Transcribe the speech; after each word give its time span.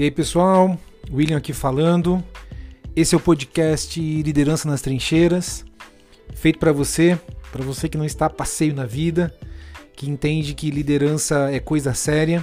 E 0.00 0.04
aí, 0.04 0.10
pessoal, 0.10 0.78
William 1.12 1.36
aqui 1.36 1.52
falando. 1.52 2.24
Esse 2.96 3.14
é 3.14 3.18
o 3.18 3.20
podcast 3.20 4.00
Liderança 4.00 4.66
nas 4.66 4.80
Trincheiras, 4.80 5.62
feito 6.34 6.58
para 6.58 6.72
você, 6.72 7.20
para 7.52 7.62
você 7.62 7.86
que 7.86 7.98
não 7.98 8.06
está 8.06 8.24
a 8.24 8.30
passeio 8.30 8.74
na 8.74 8.86
vida, 8.86 9.30
que 9.94 10.08
entende 10.08 10.54
que 10.54 10.70
liderança 10.70 11.50
é 11.52 11.60
coisa 11.60 11.92
séria 11.92 12.42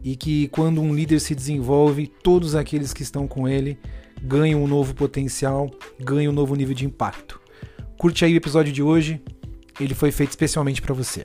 e 0.00 0.14
que 0.14 0.46
quando 0.46 0.80
um 0.80 0.94
líder 0.94 1.18
se 1.18 1.34
desenvolve, 1.34 2.06
todos 2.06 2.54
aqueles 2.54 2.92
que 2.92 3.02
estão 3.02 3.26
com 3.26 3.48
ele 3.48 3.76
ganham 4.22 4.62
um 4.62 4.68
novo 4.68 4.94
potencial, 4.94 5.68
ganham 5.98 6.30
um 6.30 6.36
novo 6.36 6.54
nível 6.54 6.72
de 6.72 6.86
impacto. 6.86 7.40
Curte 7.98 8.24
aí 8.24 8.32
o 8.32 8.36
episódio 8.36 8.72
de 8.72 8.84
hoje, 8.84 9.20
ele 9.80 9.92
foi 9.92 10.12
feito 10.12 10.30
especialmente 10.30 10.80
para 10.80 10.94
você. 10.94 11.24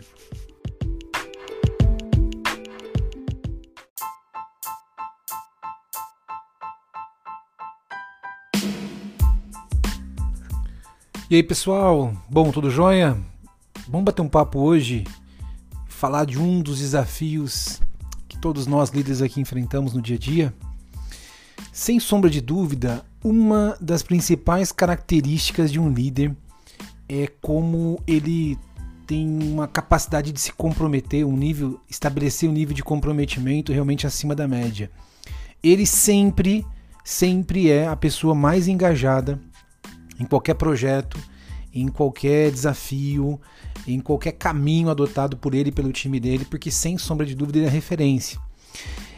E 11.32 11.36
aí 11.36 11.44
pessoal, 11.44 12.14
bom, 12.30 12.52
tudo 12.52 12.70
jóia? 12.70 13.18
Vamos 13.88 14.04
bater 14.04 14.22
um 14.22 14.28
papo 14.28 14.60
hoje, 14.60 15.06
falar 15.88 16.26
de 16.26 16.38
um 16.38 16.62
dos 16.62 16.80
desafios 16.80 17.82
que 18.28 18.38
todos 18.38 18.68
nós 18.68 18.90
líderes 18.90 19.22
aqui 19.22 19.40
enfrentamos 19.40 19.94
no 19.94 20.02
dia 20.02 20.18
a 20.18 20.20
dia. 20.20 20.54
Sem 21.72 22.02
sombra 22.02 22.30
de 22.30 22.42
dúvida, 22.42 23.06
uma 23.24 23.78
das 23.80 24.04
principais 24.04 24.74
características 24.74 25.72
de 25.72 25.80
um 25.80 25.90
líder 25.90 26.36
é 27.08 27.28
como 27.42 28.04
ele 28.06 28.60
tem 29.08 29.26
uma 29.26 29.70
capacidade 29.70 30.34
de 30.34 30.40
se 30.42 30.52
comprometer, 30.52 31.26
um 31.26 31.38
nível, 31.38 31.80
estabelecer 31.90 32.50
um 32.50 32.54
nível 32.54 32.76
de 32.76 32.84
comprometimento 32.84 33.72
realmente 33.72 34.06
acima 34.06 34.36
da 34.36 34.50
média. 34.50 34.92
Ele 35.64 35.86
sempre, 35.86 36.66
sempre 37.06 37.72
é 37.72 37.88
a 37.88 37.96
pessoa 37.96 38.36
mais 38.36 38.68
engajada 38.68 39.40
em 40.22 40.26
qualquer 40.26 40.54
projeto, 40.54 41.20
em 41.74 41.88
qualquer 41.88 42.52
desafio, 42.52 43.42
em 43.88 44.00
qualquer 44.00 44.34
caminho 44.34 44.90
adotado 44.90 45.36
por 45.36 45.56
ele 45.56 45.70
e 45.70 45.72
pelo 45.72 45.92
time 45.92 46.20
dele, 46.20 46.46
porque 46.46 46.70
sem 46.70 46.98
sombra 46.98 47.26
de 47.26 47.34
dúvida 47.34 47.58
ele 47.58 47.68
é 47.68 47.70
referência. 47.70 48.40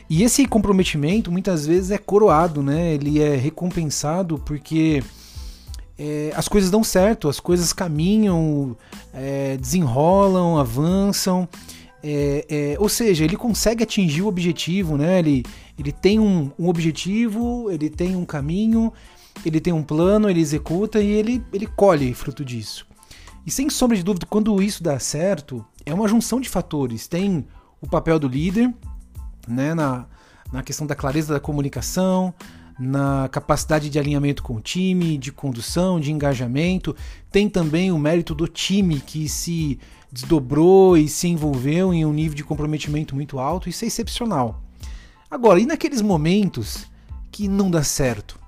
E 0.09 0.23
esse 0.23 0.45
comprometimento 0.45 1.31
muitas 1.31 1.65
vezes 1.65 1.91
é 1.91 1.97
coroado, 1.97 2.63
né? 2.63 2.93
Ele 2.93 3.21
é 3.21 3.35
recompensado 3.35 4.39
porque 4.39 5.03
é, 5.97 6.31
as 6.35 6.47
coisas 6.47 6.71
dão 6.71 6.83
certo, 6.83 7.27
as 7.27 7.39
coisas 7.39 7.73
caminham, 7.73 8.77
é, 9.13 9.57
desenrolam, 9.57 10.57
avançam. 10.57 11.47
É, 12.01 12.45
é 12.49 12.75
ou 12.79 12.87
seja, 12.87 13.25
ele 13.25 13.35
consegue 13.35 13.83
atingir 13.83 14.21
o 14.21 14.27
objetivo, 14.27 14.97
né? 14.97 15.19
Ele, 15.19 15.43
ele 15.77 15.91
tem 15.91 16.19
um, 16.19 16.51
um 16.57 16.69
objetivo, 16.69 17.69
ele 17.71 17.89
tem 17.89 18.15
um 18.15 18.25
caminho 18.25 18.93
ele 19.45 19.59
tem 19.59 19.73
um 19.73 19.83
plano, 19.83 20.29
ele 20.29 20.39
executa 20.39 21.01
e 21.01 21.07
ele, 21.07 21.43
ele 21.51 21.67
colhe 21.67 22.13
fruto 22.13 22.43
disso. 22.43 22.85
E 23.45 23.51
sem 23.51 23.69
sombra 23.69 23.97
de 23.97 24.03
dúvida, 24.03 24.25
quando 24.25 24.61
isso 24.61 24.81
dá 24.81 24.97
certo, 24.99 25.65
é 25.85 25.93
uma 25.93 26.07
junção 26.07 26.39
de 26.39 26.47
fatores. 26.47 27.07
Tem 27.07 27.45
o 27.81 27.87
papel 27.87 28.17
do 28.17 28.27
líder, 28.27 28.73
né, 29.47 29.73
na, 29.73 30.05
na 30.51 30.63
questão 30.63 30.87
da 30.87 30.95
clareza 30.95 31.33
da 31.33 31.39
comunicação, 31.39 32.33
na 32.79 33.27
capacidade 33.29 33.89
de 33.89 33.99
alinhamento 33.99 34.41
com 34.41 34.55
o 34.55 34.61
time, 34.61 35.17
de 35.17 35.31
condução, 35.31 35.99
de 35.99 36.11
engajamento. 36.11 36.95
Tem 37.31 37.49
também 37.49 37.91
o 37.91 37.99
mérito 37.99 38.33
do 38.33 38.47
time 38.47 38.99
que 39.01 39.27
se 39.27 39.77
desdobrou 40.11 40.95
e 40.95 41.09
se 41.09 41.27
envolveu 41.27 41.93
em 41.93 42.05
um 42.05 42.13
nível 42.13 42.35
de 42.35 42.43
comprometimento 42.43 43.13
muito 43.15 43.39
alto. 43.39 43.67
Isso 43.67 43.83
é 43.83 43.87
excepcional. 43.87 44.63
Agora, 45.29 45.59
e 45.59 45.65
naqueles 45.65 46.01
momentos 46.01 46.85
que 47.31 47.47
não 47.47 47.69
dá 47.69 47.83
certo? 47.83 48.39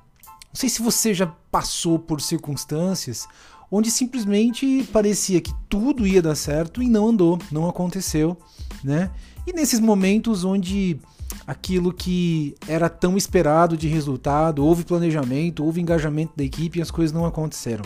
Não 0.55 0.59
sei 0.61 0.69
se 0.69 0.81
você 0.81 1.13
já 1.13 1.27
passou 1.51 1.99
por 1.99 2.21
circunstâncias 2.21 3.27
onde 3.69 3.91
simplesmente 3.91 4.87
parecia 4.93 5.41
que 5.41 5.53
tudo 5.67 6.07
ia 6.07 6.21
dar 6.21 6.35
certo 6.35 6.81
e 6.81 6.87
não 6.87 7.09
andou, 7.09 7.37
não 7.51 7.67
aconteceu, 7.67 8.37
né? 8.81 9.11
E 9.45 9.51
nesses 9.51 9.81
momentos 9.81 10.45
onde 10.45 10.97
aquilo 11.45 11.91
que 11.91 12.55
era 12.69 12.87
tão 12.87 13.17
esperado 13.17 13.75
de 13.75 13.89
resultado, 13.89 14.65
houve 14.65 14.85
planejamento, 14.85 15.61
houve 15.61 15.81
engajamento 15.81 16.31
da 16.37 16.43
equipe 16.45 16.79
e 16.79 16.81
as 16.81 16.89
coisas 16.89 17.13
não 17.13 17.25
aconteceram. 17.25 17.83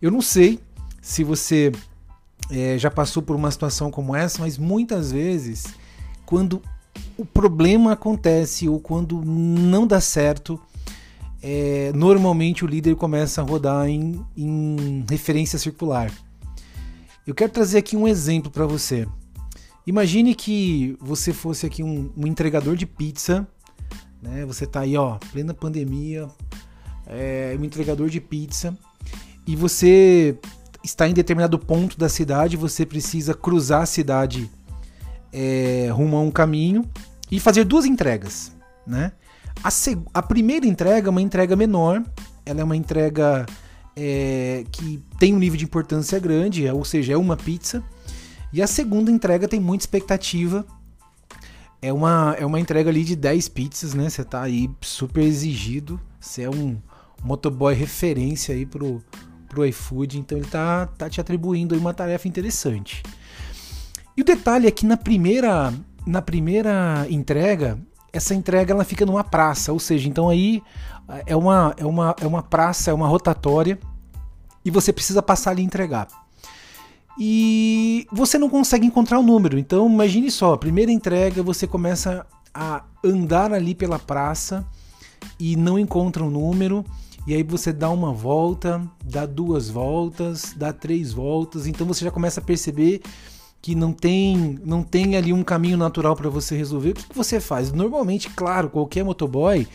Eu 0.00 0.10
não 0.10 0.22
sei 0.22 0.58
se 1.02 1.22
você 1.22 1.70
é, 2.50 2.78
já 2.78 2.90
passou 2.90 3.22
por 3.22 3.36
uma 3.36 3.50
situação 3.50 3.90
como 3.90 4.16
essa, 4.16 4.40
mas 4.40 4.56
muitas 4.56 5.12
vezes, 5.12 5.66
quando 6.24 6.62
o 7.18 7.26
problema 7.26 7.92
acontece 7.92 8.70
ou 8.70 8.80
quando 8.80 9.22
não 9.22 9.86
dá 9.86 10.00
certo, 10.00 10.58
é, 11.46 11.92
normalmente 11.94 12.64
o 12.64 12.66
líder 12.66 12.96
começa 12.96 13.42
a 13.42 13.44
rodar 13.44 13.86
em, 13.86 14.24
em 14.34 15.04
referência 15.10 15.58
circular. 15.58 16.10
Eu 17.26 17.34
quero 17.34 17.52
trazer 17.52 17.76
aqui 17.76 17.98
um 17.98 18.08
exemplo 18.08 18.50
para 18.50 18.64
você. 18.64 19.06
Imagine 19.86 20.34
que 20.34 20.96
você 20.98 21.34
fosse 21.34 21.66
aqui 21.66 21.82
um, 21.82 22.10
um 22.16 22.26
entregador 22.26 22.76
de 22.76 22.86
pizza, 22.86 23.46
né? 24.22 24.46
Você 24.46 24.64
está 24.64 24.80
aí, 24.80 24.96
ó, 24.96 25.18
plena 25.32 25.52
pandemia, 25.52 26.30
é, 27.06 27.54
um 27.60 27.64
entregador 27.64 28.08
de 28.08 28.22
pizza 28.22 28.74
e 29.46 29.54
você 29.54 30.38
está 30.82 31.06
em 31.06 31.12
determinado 31.12 31.58
ponto 31.58 31.98
da 31.98 32.08
cidade, 32.08 32.56
você 32.56 32.86
precisa 32.86 33.34
cruzar 33.34 33.82
a 33.82 33.86
cidade 33.86 34.50
é, 35.30 35.90
rumo 35.92 36.16
a 36.16 36.20
um 36.22 36.30
caminho 36.30 36.88
e 37.30 37.38
fazer 37.38 37.64
duas 37.64 37.84
entregas, 37.84 38.50
né? 38.86 39.12
A, 39.62 39.70
a 40.12 40.22
primeira 40.22 40.66
entrega 40.66 41.08
é 41.08 41.10
uma 41.10 41.22
entrega 41.22 41.56
menor, 41.56 42.02
ela 42.44 42.60
é 42.60 42.64
uma 42.64 42.76
entrega 42.76 43.46
é, 43.96 44.64
que 44.70 45.02
tem 45.18 45.34
um 45.34 45.38
nível 45.38 45.56
de 45.56 45.64
importância 45.64 46.18
grande, 46.18 46.66
é, 46.66 46.72
ou 46.72 46.84
seja, 46.84 47.12
é 47.12 47.16
uma 47.16 47.36
pizza. 47.36 47.82
E 48.52 48.62
a 48.62 48.66
segunda 48.66 49.10
entrega 49.10 49.48
tem 49.48 49.60
muita 49.60 49.82
expectativa. 49.82 50.64
É 51.80 51.92
uma, 51.92 52.34
é 52.38 52.46
uma 52.46 52.60
entrega 52.60 52.88
ali 52.88 53.04
de 53.04 53.16
10 53.16 53.48
pizzas, 53.48 53.94
né? 53.94 54.08
Você 54.08 54.24
tá 54.24 54.42
aí 54.42 54.70
super 54.80 55.22
exigido. 55.22 56.00
Você 56.20 56.42
é 56.42 56.50
um 56.50 56.78
motoboy 57.22 57.74
referência 57.74 58.54
aí 58.54 58.64
pro, 58.64 59.02
pro 59.48 59.66
iFood, 59.66 60.18
então 60.18 60.38
ele 60.38 60.46
tá, 60.46 60.86
tá 60.86 61.08
te 61.08 61.20
atribuindo 61.20 61.74
aí 61.74 61.80
uma 61.80 61.94
tarefa 61.94 62.28
interessante. 62.28 63.02
E 64.16 64.22
o 64.22 64.24
detalhe 64.24 64.66
é 64.66 64.70
que 64.70 64.86
na 64.86 64.96
primeira, 64.96 65.72
na 66.06 66.22
primeira 66.22 67.06
entrega, 67.10 67.78
essa 68.14 68.34
entrega 68.34 68.72
ela 68.72 68.84
fica 68.84 69.04
numa 69.04 69.24
praça, 69.24 69.72
ou 69.72 69.78
seja, 69.78 70.08
então 70.08 70.28
aí 70.28 70.62
eh, 71.08 71.24
é 71.28 71.36
uma, 71.36 71.74
é 71.76 71.84
uma, 71.84 72.16
é 72.20 72.26
uma 72.26 72.42
praça, 72.42 72.90
é 72.90 72.94
uma 72.94 73.08
rotatória 73.08 73.78
e 74.64 74.70
você 74.70 74.92
precisa 74.92 75.22
passar 75.22 75.50
ali 75.50 75.62
e 75.62 75.64
entregar. 75.64 76.08
E 77.18 78.06
você 78.10 78.38
não 78.38 78.48
consegue 78.48 78.86
encontrar 78.86 79.18
o 79.18 79.22
número, 79.22 79.58
então 79.58 79.88
imagine 79.88 80.30
só, 80.30 80.56
primeira 80.56 80.90
entrega 80.90 81.42
você 81.42 81.66
começa 81.66 82.26
a 82.52 82.84
andar 83.04 83.52
ali 83.52 83.74
pela 83.74 83.98
praça 83.98 84.64
e 85.38 85.56
não 85.56 85.78
encontra 85.78 86.24
o 86.24 86.30
número, 86.30 86.84
e 87.26 87.34
aí 87.34 87.42
você 87.42 87.72
dá 87.72 87.88
uma 87.90 88.12
volta, 88.12 88.82
dá 89.02 89.24
duas 89.26 89.70
voltas, 89.70 90.54
dá 90.56 90.72
três 90.72 91.12
voltas, 91.12 91.66
então 91.66 91.86
você 91.86 92.04
já 92.04 92.10
começa 92.10 92.40
a 92.40 92.44
perceber 92.44 93.00
que 93.64 93.74
não 93.74 93.94
tem, 93.94 94.60
não 94.62 94.82
tem 94.82 95.16
ali 95.16 95.32
um 95.32 95.42
caminho 95.42 95.78
natural 95.78 96.14
para 96.14 96.28
você 96.28 96.54
resolver, 96.54 96.90
o 96.90 96.94
que, 96.94 97.16
você 97.16 97.40
faz? 97.40 97.72
Normalmente, 97.72 98.28
claro, 98.28 98.68
qualquer 98.68 99.02
motoboy, 99.02 99.66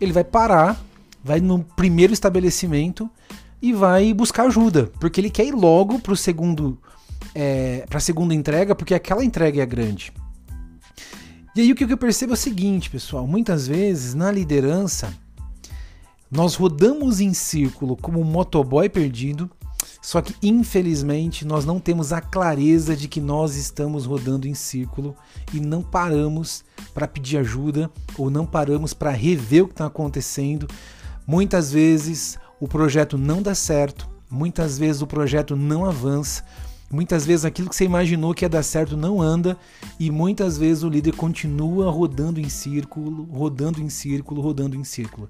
ele 0.00 0.12
vai 0.12 0.24
parar, 0.24 0.84
vai 1.22 1.38
no 1.38 1.62
primeiro 1.76 2.12
estabelecimento 2.12 3.08
e 3.62 3.72
vai 3.72 4.12
buscar 4.12 4.46
ajuda, 4.46 4.90
porque 4.98 5.20
ele 5.20 5.30
quer 5.30 5.46
ir 5.46 5.52
logo 5.52 6.00
para 6.00 6.12
o 6.12 6.16
segundo, 6.16 6.76
é, 7.36 7.86
para 7.88 7.98
a 7.98 8.00
segunda 8.00 8.34
entrega, 8.34 8.74
porque 8.74 8.94
aquela 8.94 9.24
entrega 9.24 9.62
é 9.62 9.66
grande. 9.66 10.12
E 11.54 11.60
aí 11.60 11.70
o 11.70 11.76
que 11.76 11.84
eu 11.84 11.96
percebo 11.96 12.32
é 12.32 12.34
o 12.34 12.36
seguinte, 12.36 12.90
pessoal, 12.90 13.28
muitas 13.28 13.68
vezes 13.68 14.12
na 14.12 14.28
liderança 14.28 15.14
nós 16.28 16.56
rodamos 16.56 17.20
em 17.20 17.32
círculo 17.32 17.96
como 17.96 18.20
um 18.20 18.24
motoboy 18.24 18.88
perdido 18.88 19.48
só 20.00 20.20
que 20.20 20.34
infelizmente 20.42 21.44
nós 21.44 21.64
não 21.64 21.80
temos 21.80 22.12
a 22.12 22.20
clareza 22.20 22.96
de 22.96 23.08
que 23.08 23.20
nós 23.20 23.56
estamos 23.56 24.04
rodando 24.06 24.46
em 24.46 24.54
círculo 24.54 25.16
e 25.52 25.60
não 25.60 25.82
paramos 25.82 26.64
para 26.94 27.08
pedir 27.08 27.38
ajuda 27.38 27.90
ou 28.16 28.30
não 28.30 28.46
paramos 28.46 28.92
para 28.92 29.10
rever 29.10 29.64
o 29.64 29.66
que 29.66 29.74
está 29.74 29.86
acontecendo. 29.86 30.68
Muitas 31.26 31.72
vezes 31.72 32.38
o 32.60 32.68
projeto 32.68 33.18
não 33.18 33.42
dá 33.42 33.54
certo, 33.54 34.08
muitas 34.30 34.78
vezes 34.78 35.02
o 35.02 35.06
projeto 35.06 35.56
não 35.56 35.84
avança, 35.84 36.44
muitas 36.90 37.26
vezes 37.26 37.44
aquilo 37.44 37.68
que 37.68 37.76
você 37.76 37.84
imaginou 37.84 38.34
que 38.34 38.44
ia 38.44 38.48
dar 38.48 38.62
certo 38.62 38.96
não 38.96 39.20
anda 39.20 39.56
e 39.98 40.10
muitas 40.10 40.56
vezes 40.56 40.82
o 40.82 40.88
líder 40.88 41.14
continua 41.14 41.90
rodando 41.90 42.40
em 42.40 42.48
círculo, 42.48 43.24
rodando 43.24 43.80
em 43.80 43.88
círculo, 43.88 44.40
rodando 44.40 44.76
em 44.76 44.84
círculo. 44.84 45.28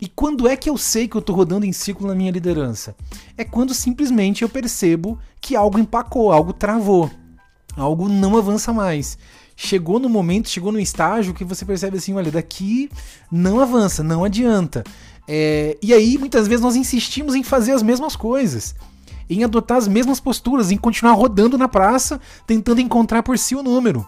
E 0.00 0.08
quando 0.08 0.48
é 0.48 0.56
que 0.56 0.68
eu 0.68 0.76
sei 0.76 1.06
que 1.06 1.16
eu 1.16 1.20
estou 1.20 1.34
rodando 1.36 1.64
em 1.64 1.72
círculo 1.72 2.08
na 2.08 2.14
minha 2.14 2.30
liderança? 2.30 2.94
É 3.36 3.44
quando 3.44 3.72
simplesmente 3.72 4.42
eu 4.42 4.48
percebo 4.48 5.18
que 5.40 5.54
algo 5.54 5.78
empacou, 5.78 6.32
algo 6.32 6.52
travou, 6.52 7.10
algo 7.76 8.08
não 8.08 8.36
avança 8.36 8.72
mais. 8.72 9.16
chegou 9.54 10.00
no 10.00 10.08
momento, 10.08 10.48
chegou 10.48 10.72
no 10.72 10.80
estágio 10.80 11.34
que 11.34 11.44
você 11.44 11.64
percebe 11.64 11.98
assim, 11.98 12.14
olha, 12.14 12.32
daqui 12.32 12.90
não 13.30 13.60
avança, 13.60 14.02
não 14.02 14.24
adianta. 14.24 14.82
É, 15.28 15.78
e 15.80 15.94
aí, 15.94 16.18
muitas 16.18 16.48
vezes, 16.48 16.62
nós 16.62 16.74
insistimos 16.74 17.34
em 17.34 17.44
fazer 17.44 17.72
as 17.72 17.82
mesmas 17.82 18.16
coisas, 18.16 18.74
em 19.34 19.44
adotar 19.44 19.78
as 19.78 19.88
mesmas 19.88 20.20
posturas, 20.20 20.70
em 20.70 20.76
continuar 20.76 21.12
rodando 21.12 21.56
na 21.56 21.68
praça, 21.68 22.20
tentando 22.46 22.80
encontrar 22.80 23.22
por 23.22 23.38
si 23.38 23.54
o 23.54 23.62
número. 23.62 24.06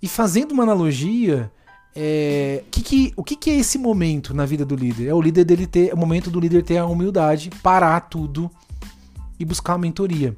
E 0.00 0.08
fazendo 0.08 0.52
uma 0.52 0.64
analogia, 0.64 1.50
é, 1.94 2.64
que 2.70 2.82
que, 2.82 3.12
o 3.16 3.22
que, 3.22 3.36
que, 3.36 3.50
é 3.50 3.56
esse 3.56 3.78
momento 3.78 4.34
na 4.34 4.46
vida 4.46 4.64
do 4.64 4.74
líder? 4.74 5.08
É 5.08 5.14
o 5.14 5.20
líder 5.20 5.44
dele 5.44 5.66
ter, 5.66 5.90
é 5.90 5.94
o 5.94 5.96
momento 5.96 6.30
do 6.30 6.40
líder 6.40 6.62
ter 6.62 6.78
a 6.78 6.86
humildade, 6.86 7.50
parar 7.62 8.00
tudo 8.00 8.50
e 9.38 9.44
buscar 9.44 9.74
uma 9.74 9.80
mentoria, 9.80 10.36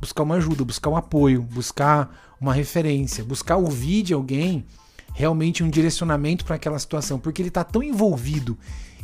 buscar 0.00 0.22
uma 0.22 0.36
ajuda, 0.36 0.64
buscar 0.64 0.90
um 0.90 0.96
apoio, 0.96 1.42
buscar 1.42 2.14
uma 2.40 2.54
referência, 2.54 3.24
buscar 3.24 3.56
ouvir 3.56 4.02
de 4.02 4.14
alguém 4.14 4.64
realmente 5.12 5.62
um 5.62 5.68
direcionamento 5.68 6.44
para 6.44 6.56
aquela 6.56 6.78
situação, 6.78 7.18
porque 7.18 7.42
ele 7.42 7.48
está 7.48 7.64
tão 7.64 7.82
envolvido 7.82 8.56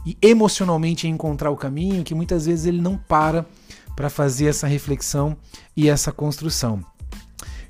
e 0.07 0.17
emocionalmente 0.23 1.09
em 1.09 1.11
encontrar 1.11 1.51
o 1.51 1.57
caminho 1.57 2.05
que 2.05 2.15
muitas 2.15 2.47
vezes 2.47 2.65
ele 2.65 2.81
não 2.81 2.97
para 2.97 3.45
para 3.97 4.09
fazer 4.09 4.47
essa 4.47 4.67
reflexão 4.67 5.37
e 5.77 5.89
essa 5.89 6.13
construção. 6.13 6.85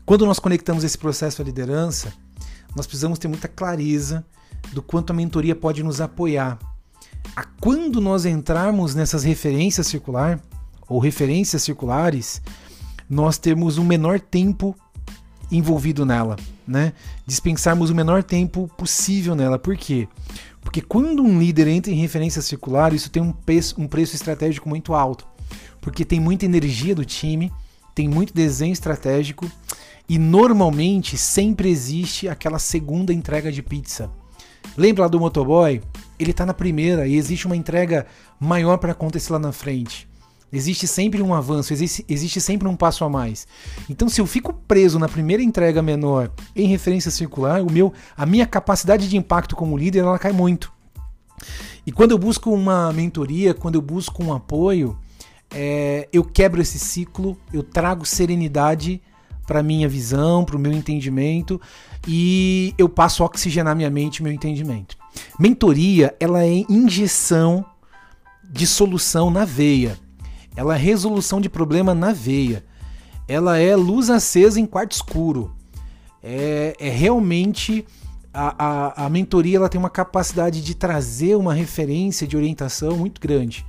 Quando 0.04 0.26
nós 0.26 0.38
conectamos 0.38 0.84
esse 0.84 0.98
processo 0.98 1.40
à 1.40 1.44
liderança, 1.44 2.12
nós 2.74 2.86
precisamos 2.86 3.18
ter 3.18 3.28
muita 3.28 3.48
clareza 3.48 4.24
do 4.72 4.82
quanto 4.82 5.10
a 5.10 5.14
mentoria 5.14 5.54
pode 5.56 5.82
nos 5.82 6.00
apoiar. 6.00 6.58
A 7.34 7.44
quando 7.60 8.00
nós 8.00 8.26
entrarmos 8.26 8.94
nessas 8.94 9.24
referências 9.24 9.86
circular 9.86 10.40
ou 10.86 10.98
referências 10.98 11.62
circulares, 11.62 12.42
nós 13.08 13.38
temos 13.38 13.78
um 13.78 13.84
menor 13.84 14.20
tempo 14.20 14.76
envolvido 15.50 16.04
nela, 16.04 16.36
né? 16.66 16.92
Dispensarmos 17.26 17.90
o 17.90 17.94
menor 17.94 18.22
tempo 18.22 18.70
possível 18.76 19.34
nela. 19.34 19.58
Por 19.58 19.76
quê? 19.76 20.08
Porque 20.60 20.80
quando 20.80 21.22
um 21.22 21.38
líder 21.38 21.68
entra 21.68 21.92
em 21.92 22.00
referência 22.00 22.42
circular, 22.42 22.92
isso 22.92 23.10
tem 23.10 23.22
um 23.22 23.32
preço, 23.32 23.80
um 23.80 23.86
preço 23.86 24.16
estratégico 24.16 24.68
muito 24.68 24.94
alto. 24.94 25.26
Porque 25.80 26.04
tem 26.04 26.18
muita 26.18 26.44
energia 26.44 26.94
do 26.94 27.04
time, 27.04 27.52
tem 27.94 28.08
muito 28.08 28.34
desenho 28.34 28.72
estratégico 28.72 29.50
e 30.08 30.18
normalmente 30.18 31.16
sempre 31.16 31.68
existe 31.70 32.28
aquela 32.28 32.58
segunda 32.58 33.12
entrega 33.12 33.50
de 33.50 33.62
pizza. 33.62 34.10
Lembra 34.76 35.04
lá 35.04 35.08
do 35.08 35.20
motoboy? 35.20 35.80
Ele 36.18 36.30
está 36.30 36.44
na 36.44 36.54
primeira 36.54 37.06
e 37.06 37.14
existe 37.14 37.46
uma 37.46 37.56
entrega 37.56 38.06
maior 38.40 38.78
para 38.78 38.92
acontecer 38.92 39.32
lá 39.32 39.38
na 39.38 39.52
frente. 39.52 40.08
Existe 40.52 40.86
sempre 40.86 41.20
um 41.20 41.34
avanço, 41.34 41.72
existe, 41.72 42.04
existe 42.08 42.40
sempre 42.40 42.68
um 42.68 42.76
passo 42.76 43.04
a 43.04 43.08
mais. 43.08 43.46
Então, 43.90 44.08
se 44.08 44.20
eu 44.20 44.26
fico 44.26 44.52
preso 44.52 44.98
na 44.98 45.08
primeira 45.08 45.42
entrega 45.42 45.82
menor 45.82 46.30
em 46.54 46.68
referência 46.68 47.10
circular, 47.10 47.62
o 47.62 47.70
meu, 47.70 47.92
a 48.16 48.24
minha 48.24 48.46
capacidade 48.46 49.08
de 49.08 49.16
impacto 49.16 49.56
como 49.56 49.76
líder 49.76 50.00
ela 50.00 50.18
cai 50.18 50.32
muito. 50.32 50.72
E 51.84 51.92
quando 51.92 52.12
eu 52.12 52.18
busco 52.18 52.50
uma 52.50 52.92
mentoria, 52.92 53.54
quando 53.54 53.74
eu 53.74 53.82
busco 53.82 54.22
um 54.22 54.32
apoio, 54.32 54.98
é, 55.50 56.08
eu 56.12 56.24
quebro 56.24 56.60
esse 56.60 56.78
ciclo, 56.78 57.36
eu 57.52 57.62
trago 57.62 58.04
serenidade 58.04 59.00
para 59.46 59.62
minha 59.62 59.88
visão, 59.88 60.44
para 60.44 60.56
o 60.56 60.58
meu 60.58 60.72
entendimento 60.72 61.60
e 62.06 62.74
eu 62.76 62.88
passo 62.88 63.22
a 63.22 63.26
oxigenar 63.26 63.76
minha 63.76 63.90
mente, 63.90 64.22
meu 64.22 64.32
entendimento. 64.32 64.96
Mentoria, 65.38 66.14
ela 66.18 66.44
é 66.44 66.64
injeção 66.68 67.64
de 68.44 68.66
solução 68.66 69.30
na 69.30 69.44
veia. 69.44 69.98
Ela 70.56 70.74
é 70.74 70.78
resolução 70.78 71.40
de 71.40 71.48
problema 71.48 71.94
na 71.94 72.12
veia. 72.12 72.64
Ela 73.28 73.58
é 73.58 73.76
luz 73.76 74.08
acesa 74.10 74.58
em 74.58 74.66
quarto 74.66 74.92
escuro. 74.92 75.54
É, 76.22 76.74
é 76.80 76.88
realmente 76.88 77.86
a, 78.32 78.54
a, 78.58 79.06
a 79.06 79.10
mentoria 79.10 79.56
ela 79.56 79.68
tem 79.68 79.78
uma 79.78 79.90
capacidade 79.90 80.62
de 80.62 80.74
trazer 80.74 81.36
uma 81.36 81.54
referência 81.54 82.26
de 82.26 82.36
orientação 82.36 82.96
muito 82.96 83.20
grande. 83.20 83.64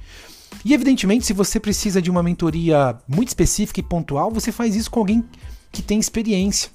E 0.65 0.73
evidentemente, 0.73 1.25
se 1.25 1.33
você 1.33 1.59
precisa 1.59 2.01
de 2.01 2.11
uma 2.11 2.21
mentoria 2.21 2.97
muito 3.07 3.29
específica 3.29 3.79
e 3.79 3.83
pontual, 3.83 4.31
você 4.31 4.51
faz 4.51 4.75
isso 4.75 4.91
com 4.91 4.99
alguém 4.99 5.23
que 5.71 5.81
tem 5.81 5.99
experiência. 5.99 6.71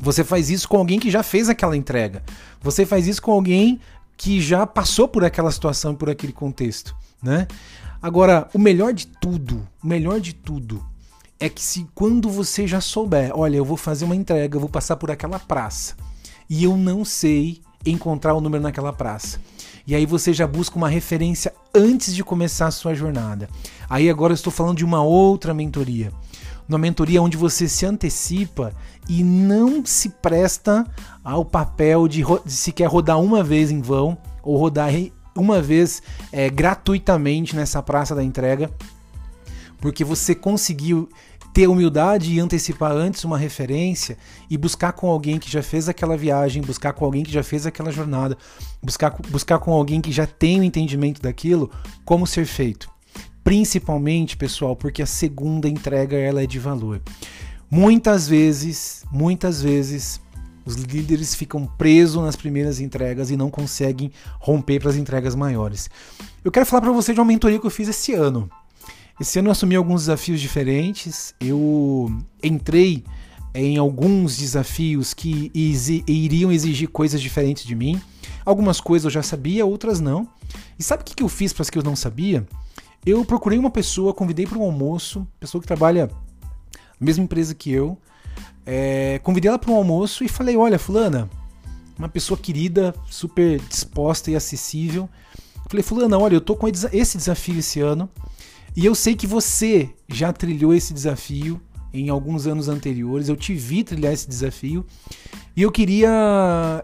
Você 0.00 0.24
faz 0.24 0.50
isso 0.50 0.68
com 0.68 0.78
alguém 0.78 0.98
que 0.98 1.10
já 1.10 1.22
fez 1.22 1.48
aquela 1.48 1.76
entrega. 1.76 2.22
Você 2.60 2.86
faz 2.86 3.06
isso 3.06 3.20
com 3.22 3.32
alguém 3.32 3.78
que 4.16 4.40
já 4.40 4.66
passou 4.66 5.06
por 5.06 5.24
aquela 5.24 5.50
situação, 5.52 5.94
por 5.94 6.10
aquele 6.10 6.32
contexto, 6.32 6.96
né? 7.22 7.46
Agora, 8.02 8.48
o 8.54 8.58
melhor 8.58 8.92
de 8.92 9.06
tudo, 9.06 9.66
o 9.82 9.86
melhor 9.86 10.20
de 10.20 10.32
tudo 10.32 10.84
é 11.38 11.48
que 11.48 11.62
se 11.62 11.86
quando 11.94 12.28
você 12.28 12.66
já 12.66 12.80
souber, 12.80 13.30
olha, 13.34 13.56
eu 13.56 13.64
vou 13.64 13.76
fazer 13.76 14.04
uma 14.04 14.16
entrega, 14.16 14.56
eu 14.56 14.60
vou 14.60 14.68
passar 14.68 14.96
por 14.96 15.10
aquela 15.10 15.38
praça 15.38 15.94
e 16.48 16.64
eu 16.64 16.76
não 16.76 17.04
sei 17.04 17.60
encontrar 17.84 18.34
o 18.34 18.40
número 18.40 18.62
naquela 18.62 18.92
praça. 18.92 19.38
E 19.86 19.94
aí 19.94 20.06
você 20.06 20.32
já 20.32 20.46
busca 20.46 20.76
uma 20.76 20.88
referência 20.88 21.52
antes 21.74 22.14
de 22.14 22.22
começar 22.22 22.66
a 22.66 22.70
sua 22.70 22.94
jornada. 22.94 23.48
Aí 23.88 24.08
agora 24.08 24.32
eu 24.32 24.34
estou 24.34 24.52
falando 24.52 24.78
de 24.78 24.84
uma 24.84 25.02
outra 25.02 25.52
mentoria 25.52 26.12
numa 26.70 26.78
mentoria 26.78 27.20
onde 27.20 27.36
você 27.36 27.68
se 27.68 27.84
antecipa 27.84 28.72
e 29.08 29.24
não 29.24 29.84
se 29.84 30.08
presta 30.08 30.86
ao 31.24 31.44
papel 31.44 32.06
de, 32.06 32.22
de 32.22 32.52
se 32.52 32.70
quer 32.70 32.86
rodar 32.86 33.20
uma 33.20 33.42
vez 33.42 33.72
em 33.72 33.80
vão 33.80 34.16
ou 34.40 34.56
rodar 34.56 34.94
uma 35.36 35.60
vez 35.60 36.02
é, 36.32 36.48
gratuitamente 36.50 37.54
nessa 37.54 37.82
praça 37.82 38.14
da 38.14 38.22
entrega, 38.22 38.70
porque 39.80 40.04
você 40.04 40.34
conseguiu 40.34 41.08
ter 41.52 41.66
humildade 41.66 42.32
e 42.32 42.40
antecipar 42.40 42.92
antes 42.92 43.24
uma 43.24 43.36
referência 43.36 44.16
e 44.48 44.56
buscar 44.56 44.92
com 44.92 45.08
alguém 45.08 45.38
que 45.38 45.50
já 45.50 45.62
fez 45.62 45.88
aquela 45.88 46.16
viagem, 46.16 46.62
buscar 46.62 46.92
com 46.92 47.04
alguém 47.04 47.24
que 47.24 47.32
já 47.32 47.42
fez 47.42 47.66
aquela 47.66 47.90
jornada, 47.90 48.36
buscar, 48.82 49.16
buscar 49.28 49.58
com 49.58 49.72
alguém 49.72 50.00
que 50.00 50.12
já 50.12 50.26
tem 50.26 50.60
o 50.60 50.64
entendimento 50.64 51.20
daquilo, 51.20 51.70
como 52.04 52.26
ser 52.26 52.46
feito. 52.46 52.88
Principalmente, 53.42 54.36
pessoal, 54.36 54.76
porque 54.76 55.02
a 55.02 55.06
segunda 55.06 55.68
entrega 55.68 56.16
ela 56.16 56.42
é 56.42 56.46
de 56.46 56.58
valor. 56.58 57.02
Muitas 57.68 58.28
vezes, 58.28 59.04
muitas 59.10 59.62
vezes, 59.62 60.20
os 60.70 60.82
líderes 60.84 61.34
ficam 61.34 61.66
presos 61.66 62.22
nas 62.22 62.36
primeiras 62.36 62.80
entregas 62.80 63.30
e 63.30 63.36
não 63.36 63.50
conseguem 63.50 64.12
romper 64.38 64.80
para 64.80 64.90
as 64.90 64.96
entregas 64.96 65.34
maiores. 65.34 65.90
Eu 66.44 66.50
quero 66.50 66.66
falar 66.66 66.82
para 66.82 66.92
você 66.92 67.12
de 67.12 67.20
uma 67.20 67.26
mentoria 67.26 67.58
que 67.58 67.66
eu 67.66 67.70
fiz 67.70 67.88
esse 67.88 68.14
ano. 68.14 68.48
Esse 69.20 69.38
ano 69.38 69.48
eu 69.48 69.52
assumi 69.52 69.76
alguns 69.76 70.02
desafios 70.02 70.40
diferentes. 70.40 71.34
Eu 71.40 72.10
entrei 72.42 73.04
em 73.54 73.76
alguns 73.76 74.36
desafios 74.36 75.12
que 75.12 75.50
iriam 76.06 76.50
exigir 76.52 76.88
coisas 76.88 77.20
diferentes 77.20 77.64
de 77.64 77.74
mim. 77.74 78.00
Algumas 78.44 78.80
coisas 78.80 79.04
eu 79.04 79.10
já 79.10 79.22
sabia, 79.22 79.66
outras 79.66 80.00
não. 80.00 80.28
E 80.78 80.82
sabe 80.82 81.02
o 81.02 81.04
que 81.04 81.22
eu 81.22 81.28
fiz 81.28 81.52
para 81.52 81.62
as 81.62 81.70
que 81.70 81.76
eu 81.76 81.82
não 81.82 81.94
sabia? 81.94 82.46
Eu 83.04 83.24
procurei 83.24 83.58
uma 83.58 83.70
pessoa, 83.70 84.14
convidei 84.14 84.46
para 84.46 84.58
um 84.58 84.62
almoço, 84.62 85.26
pessoa 85.38 85.60
que 85.60 85.66
trabalha 85.66 86.06
na 86.98 87.04
mesma 87.04 87.24
empresa 87.24 87.54
que 87.54 87.70
eu. 87.70 87.98
É, 88.72 89.18
convidei 89.24 89.48
ela 89.48 89.58
para 89.58 89.72
um 89.72 89.74
almoço 89.74 90.22
e 90.22 90.28
falei: 90.28 90.56
Olha, 90.56 90.78
Fulana, 90.78 91.28
uma 91.98 92.08
pessoa 92.08 92.38
querida, 92.38 92.94
super 93.10 93.60
disposta 93.62 94.30
e 94.30 94.36
acessível. 94.36 95.10
Falei, 95.68 95.82
Fulana, 95.82 96.16
olha, 96.16 96.34
eu 96.34 96.40
tô 96.40 96.54
com 96.54 96.68
esse 96.68 97.16
desafio 97.16 97.58
esse 97.58 97.80
ano 97.80 98.08
e 98.76 98.86
eu 98.86 98.94
sei 98.94 99.16
que 99.16 99.26
você 99.26 99.90
já 100.08 100.32
trilhou 100.32 100.72
esse 100.72 100.94
desafio 100.94 101.60
em 101.92 102.10
alguns 102.10 102.46
anos 102.46 102.68
anteriores. 102.68 103.28
Eu 103.28 103.34
te 103.34 103.54
vi 103.54 103.82
trilhar 103.82 104.12
esse 104.12 104.28
desafio 104.28 104.86
e 105.56 105.62
eu 105.62 105.72
queria. 105.72 106.08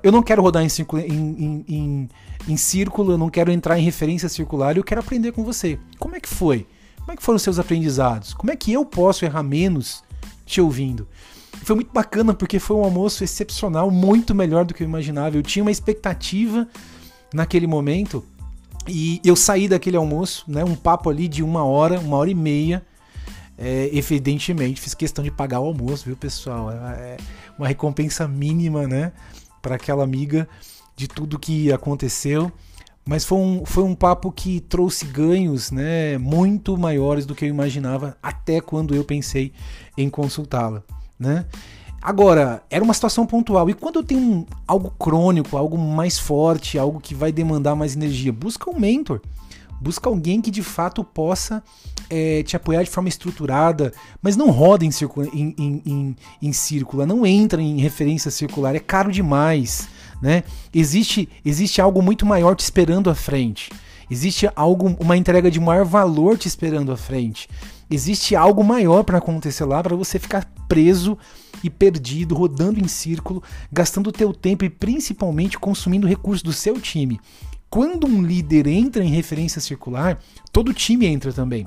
Eu 0.03 0.11
não 0.11 0.25
quero 0.25 0.43
rodar 0.43 0.65
em, 0.65 0.69
em, 1.09 1.65
em, 1.69 2.09
em 2.49 2.57
círculo, 2.57 3.13
eu 3.13 3.19
não 3.19 3.31
quero 3.31 3.53
entrar 3.53 3.79
em 3.79 3.85
referência 3.85 4.29
circular, 4.29 4.77
eu 4.77 4.83
quero 4.83 5.03
aprender 5.03 5.31
com 5.31 5.45
você. 5.45 5.79
Como 6.01 6.17
é 6.17 6.21
que 6.21 6.29
foi? 6.29 6.67
Como 6.99 7.13
é 7.13 7.17
que 7.17 7.23
foram 7.23 7.37
os 7.37 7.43
seus 7.43 7.61
aprendizados? 7.61 8.35
Como 8.35 8.51
é 8.51 8.57
que 8.57 8.73
eu 8.73 8.85
posso 8.85 9.25
errar 9.25 9.45
menos 9.45 10.03
te 10.45 10.61
ouvindo? 10.61 11.07
Foi 11.63 11.77
muito 11.77 11.93
bacana 11.93 12.33
porque 12.33 12.59
foi 12.59 12.77
um 12.77 12.85
almoço 12.85 13.25
excepcional, 13.25 13.91
muito 13.91 14.35
melhor 14.35 14.65
do 14.65 14.73
que 14.73 14.83
eu 14.83 14.87
imaginava. 14.87 15.37
Eu 15.37 15.43
tinha 15.43 15.63
uma 15.63 15.71
expectativa 15.71 16.67
naquele 17.33 17.67
momento 17.67 18.25
e 18.89 19.21
eu 19.25 19.35
saí 19.35 19.69
daquele 19.69 19.97
almoço, 19.97 20.45
né, 20.47 20.65
um 20.65 20.77
papo 20.77 21.11
ali 21.11 21.27
de 21.27 21.43
uma 21.43 21.65
hora, 21.65 21.99
uma 21.99 22.17
hora 22.17 22.31
e 22.31 22.35
meia. 22.35 22.85
É, 23.59 23.89
evidentemente, 23.93 24.81
fiz 24.81 24.95
questão 24.95 25.25
de 25.25 25.31
pagar 25.31 25.61
o 25.61 25.67
almoço, 25.67 26.05
viu, 26.05 26.17
pessoal? 26.17 26.71
É 26.71 27.17
uma 27.59 27.67
recompensa 27.67 28.29
mínima, 28.29 28.87
né, 28.87 29.13
para 29.63 29.75
aquela 29.75 30.05
amiga 30.05 30.49
de 30.95 31.09
tudo 31.09 31.39
que 31.39 31.73
aconteceu. 31.73 32.53
Mas 33.05 33.25
foi 33.25 33.39
um, 33.39 33.65
foi 33.65 33.85
um 33.85 33.95
papo 33.95 34.33
que 34.33 34.61
trouxe 34.61 35.05
ganhos 35.07 35.71
né, 35.71 36.19
muito 36.19 36.77
maiores 36.77 37.25
do 37.25 37.37
que 37.37 37.45
eu 37.45 37.49
imaginava 37.49 38.17
até 38.21 38.61
quando 38.61 38.95
eu 38.95 39.05
pensei 39.05 39.53
em 39.97 40.11
consultá-la. 40.11 40.83
Né? 41.19 41.45
Agora, 42.01 42.63
era 42.71 42.85
uma 42.85 42.95
situação 42.95 43.27
pontual. 43.27 43.69
E 43.69 43.75
quando 43.75 43.97
eu 43.97 44.05
tenho 44.05 44.21
um, 44.21 44.47
algo 44.67 44.91
crônico, 44.99 45.57
algo 45.57 45.77
mais 45.77 46.19
forte, 46.19 46.79
algo 46.79 47.01
que 47.01 47.15
vai 47.15 47.33
demandar 47.33 47.75
mais 47.75 47.97
energia, 47.97 48.33
busca 48.33 48.71
um 48.71 48.79
mentor. 48.79 49.21
Busca 49.81 50.09
alguém 50.09 50.41
que 50.41 50.51
de 50.51 50.63
fato 50.63 51.05
possa 51.05 51.63
é, 52.09 52.43
te 52.43 52.57
apoiar 52.57 52.83
de 52.83 52.91
forma 52.91 53.09
estruturada, 53.09 53.93
mas 54.23 54.37
não 54.37 54.51
roda 54.51 54.85
em, 54.85 54.91
círculo, 54.91 55.29
em, 55.35 55.55
em, 55.59 55.83
em, 55.85 56.17
em 56.41 56.53
círculo, 56.53 57.05
não 57.05 57.27
entra 57.27 57.61
em 57.61 57.79
referência 57.79 58.31
circular, 58.31 58.75
é 58.75 58.81
caro 58.81 59.13
demais. 59.13 59.89
Né? 60.23 60.45
Existe, 60.73 61.29
existe 61.45 61.81
algo 61.81 62.01
muito 62.01 62.25
maior 62.25 62.55
te 62.55 62.61
esperando 62.61 63.11
à 63.11 63.15
frente. 63.15 63.71
Existe 64.11 64.49
algo, 64.55 64.97
uma 65.01 65.17
entrega 65.17 65.51
de 65.51 65.59
maior 65.59 65.85
valor 65.85 66.39
te 66.39 66.47
esperando 66.47 66.93
à 66.93 66.97
frente. 66.97 67.49
Existe 67.91 68.35
algo 68.35 68.63
maior 68.63 69.03
para 69.03 69.19
acontecer 69.19 69.65
lá 69.65 69.83
para 69.83 69.97
você 69.97 70.19
ficar 70.19 70.45
preso 70.69 71.19
e 71.63 71.71
perdido, 71.71 72.35
rodando 72.35 72.81
em 72.81 72.89
círculo, 72.89 73.43
gastando 73.73 74.09
o 74.09 74.13
teu 74.13 74.33
tempo 74.33 74.65
e 74.65 74.71
principalmente 74.71 75.59
consumindo 75.59 76.07
recursos 76.07 76.43
do 76.43 76.53
seu 76.53 76.81
time. 76.81 77.21
Quando 77.69 78.07
um 78.07 78.23
líder 78.23 78.67
entra 78.67 79.05
em 79.05 79.11
referência 79.11 79.61
circular, 79.61 80.21
todo 80.53 80.73
time 80.73 81.07
entra 81.07 81.33
também. 81.33 81.67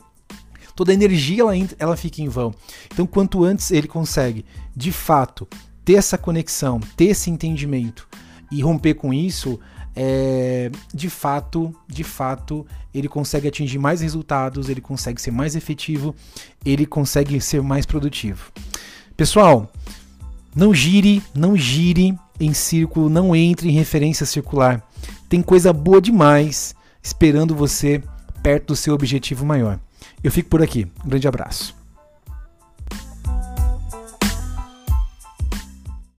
Toda 0.75 0.91
a 0.91 0.93
energia 0.93 1.41
ela, 1.41 1.53
ela 1.77 1.97
fica 1.97 2.21
em 2.21 2.29
vão. 2.29 2.53
Então, 2.91 3.05
quanto 3.05 3.43
antes 3.43 3.69
ele 3.69 3.87
consegue, 3.87 4.45
de 4.73 4.93
fato, 4.93 5.45
ter 5.83 5.95
essa 5.95 6.17
conexão, 6.17 6.79
ter 6.95 7.05
esse 7.05 7.29
entendimento 7.29 8.07
e 8.49 8.61
romper 8.61 8.93
com 8.93 9.13
isso, 9.13 9.59
é, 10.01 10.71
de 10.93 11.09
fato, 11.09 11.75
de 11.85 12.05
fato, 12.05 12.65
ele 12.95 13.09
consegue 13.09 13.49
atingir 13.49 13.77
mais 13.77 13.99
resultados, 13.99 14.69
ele 14.69 14.79
consegue 14.79 15.21
ser 15.21 15.29
mais 15.29 15.57
efetivo, 15.57 16.15
ele 16.63 16.85
consegue 16.85 17.41
ser 17.41 17.61
mais 17.61 17.85
produtivo. 17.85 18.49
Pessoal, 19.17 19.69
não 20.55 20.73
gire, 20.73 21.21
não 21.35 21.57
gire 21.57 22.17
em 22.39 22.53
círculo, 22.53 23.09
não 23.09 23.35
entre 23.35 23.67
em 23.67 23.73
referência 23.73 24.25
circular. 24.25 24.81
Tem 25.27 25.41
coisa 25.41 25.73
boa 25.73 26.01
demais 26.01 26.73
esperando 27.03 27.53
você 27.53 28.01
perto 28.41 28.67
do 28.67 28.75
seu 28.77 28.93
objetivo 28.93 29.45
maior. 29.45 29.81
Eu 30.23 30.31
fico 30.31 30.47
por 30.47 30.61
aqui. 30.61 30.87
Um 31.03 31.09
grande 31.09 31.27
abraço. 31.27 31.78